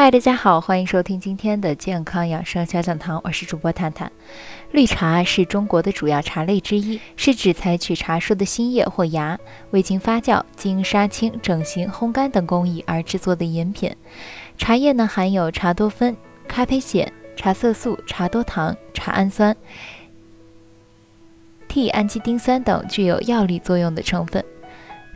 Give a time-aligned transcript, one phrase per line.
[0.00, 4.12] 嗨，大家好，欢迎收听今天的健康养生小讲堂，我是主播探探。
[4.70, 9.36] 绿茶是中国的主要茶类之一，是指采取茶树的新叶或芽，
[9.72, 13.92] 未经发酵、经杀青、整形、烘干等工艺而制作的饮品。
[14.56, 16.16] 茶叶呢，含有茶多酚。
[16.46, 19.56] 咖啡碱、茶色素、茶多糖、茶氨酸、
[21.66, 24.44] T 氨基丁酸等具有药理作用的成分。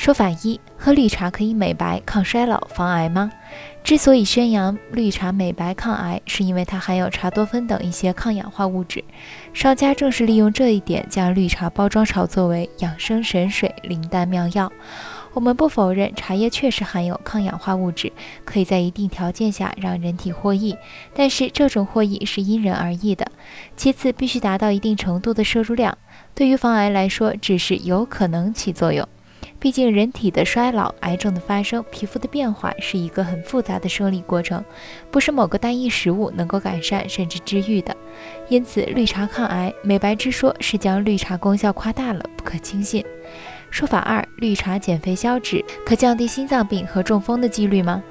[0.00, 3.30] 说法一：喝绿茶可以美白、抗衰老、防癌吗？
[3.84, 9.04] 之所以宣扬绿茶美白抗癌，是因为它含有茶多酚等一些抗氧化物质。
[9.52, 14.72] 商家正是利用这一点，将绿茶包装炒作为养生神水、灵丹妙药。
[15.34, 18.10] 我们不否认茶叶确实含有抗氧化物质，
[18.46, 20.74] 可以在一定条件下让人体获益，
[21.12, 23.30] 但是这种获益是因人而异的。
[23.76, 25.98] 其次，必须达到一定程度的摄入量。
[26.34, 29.06] 对于防癌来说，只是有可能起作用。
[29.60, 34.64] 毕竟，人体的衰老、癌症的发生、皮肤的变化是一个很复杂的生理过程，
[35.10, 37.94] 不是某个单一食物能够改善甚至治愈的。
[38.48, 43.04] 因此，绿茶抗癌、美白之说是将绿茶功效夸大了，不可轻信。
[43.70, 48.02] 说法二：绿茶减肥消脂，可降低心脏病和中风的几率吗？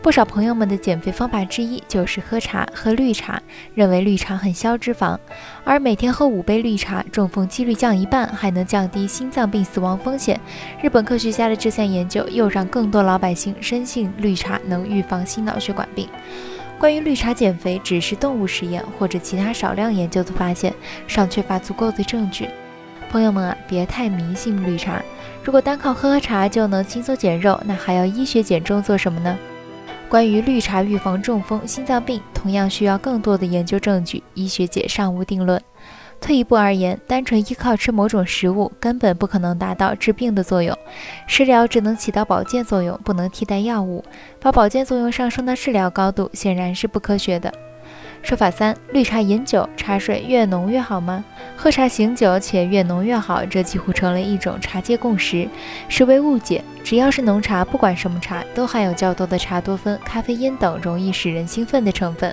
[0.00, 3.42] 不少朋友们的减肥方法之一就是喝茶，喝绿茶，
[3.74, 5.18] 认为绿茶很消脂肪。
[5.64, 10.40] 而每天喝五杯绿茶，中风几率降一半，还能降低心脏病死亡风险。
[10.80, 16.08] 日本科学家的这项研究又让更多老百姓深信绿茶能预防心脑血管病。
[16.78, 20.72] 关于绿茶减肥只是动物实验或者其他少量研究的发现，
[21.08, 22.48] 尚缺乏足够的证据。
[23.10, 25.02] 朋友们啊，别太迷信绿茶。
[25.42, 29.38] 如果单靠喝喝茶就能轻松减肉，那还要医学减重做什么呢？
[30.08, 35.60] 关于绿茶预防中风、心脏病，同样需要更多的研究证据，医学界尚无定论。
[36.20, 40.76] 退一步而言，单纯依靠吃某种食物，根本不可能达到治病的作用。
[41.26, 44.04] 食疗只能起到保健作用，不能替代药物。
[44.40, 47.52] 把保健作用上升到治疗高度，显然是不科学的。
[48.20, 51.24] 说法三：绿茶饮酒，茶水越浓越好吗？
[51.60, 55.48] 喝茶醒酒且越浓越好，这几乎成了一种茶界共识，
[55.88, 56.62] 实为误解。
[56.84, 62.32] 只要是浓茶，不管什么茶，都含有较多的茶多酚、咖啡因等容易使人兴奋的成分。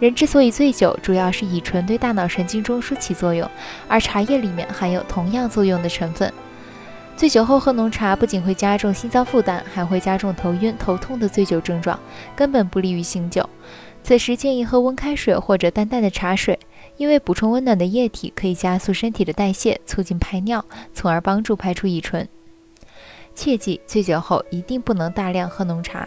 [0.00, 3.48] 人之所以醉酒，主要是乙醇对大脑神经中枢起作用，
[3.86, 6.30] 而茶叶里面含有同样作用的成分。
[7.16, 11.98] 醉酒后喝浓茶，不仅会加重心脏负担，还会加重头晕、头痛的醉酒症状，
[12.36, 13.48] 根本不利于醒酒。
[14.02, 16.58] 此时建议喝温开水或者淡淡的茶水，
[16.98, 22.28] 因为补充温暖的液体可以加速身体的代谢，促进排尿，从而帮助排出乙醇。
[23.34, 26.06] 切记，醉酒后一定不能大量喝浓茶。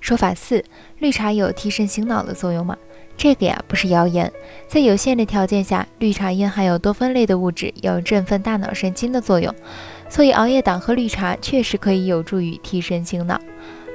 [0.00, 0.62] 说法四：
[0.98, 2.76] 绿茶有提神醒脑的作用吗？
[3.18, 4.32] 这个呀不是谣言，
[4.68, 9.52] 在有限的条件下，绿茶因含有多酚类的物质，有振奋大脑神经的作用，
[10.08, 13.40] 所以熬夜党喝绿茶确实可以有助于提神醒脑。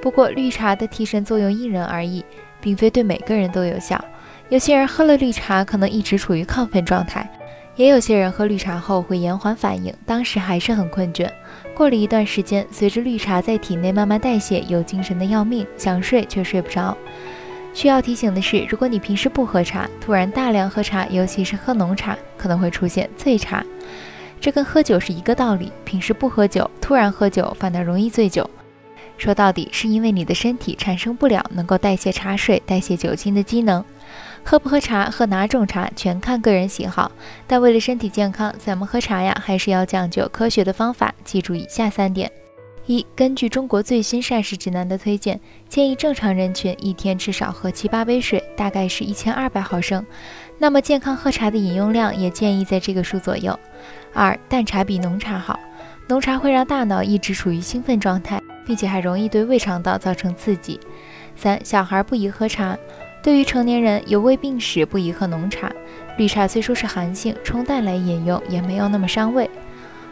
[0.02, 2.24] 不过，绿茶的提神作用因人而异，
[2.60, 4.04] 并非对每个人都有效。
[4.50, 7.26] 有些人喝了绿茶可能一直处于亢奋状态，
[7.78, 11.30] 也有些人喝绿茶后会延缓反应，当时还是很困倦。
[11.74, 16.98] 过了一段时间，随着绿茶在体内慢慢代谢，有精神的要命，想睡却睡不着。
[17.74, 23.64] 需要提醒的是，如果你平时不喝茶，突然大量喝茶，尤其是喝浓茶，可能会出现醉茶。
[24.40, 28.48] 这跟喝酒是一个道理，平时不喝酒，突然喝酒反倒容易醉酒。
[29.18, 33.84] 说到底，是因为你的身体产生不了能够代谢茶水、代谢酒精的机能。
[34.44, 37.12] 喝不喝茶，喝哪种茶，全看个人喜好。
[37.48, 41.14] 但为了身体健康，咱们喝茶呀，还是要讲究科学的方法。
[41.24, 42.30] 记住以下三点：
[42.86, 50.06] 一、根据中国最新膳食指南的推荐，建议正常人群一天至少喝七八杯水，大概是一千二百毫升。
[50.58, 53.58] 那么健康喝茶的饮用量也建议在这个数左右。
[54.14, 55.60] 二、淡茶比浓茶好，
[56.08, 58.42] 浓茶会让大脑一直处于兴奋状态。
[58.66, 60.80] 并且还容易对胃肠道造成刺激。
[61.36, 62.78] 三、小孩不宜喝茶，
[63.22, 65.72] 对于成年人有胃病史不宜喝浓茶。
[66.18, 69.50] 绿茶虽说是寒性，冲淡来饮用也没有那么伤胃。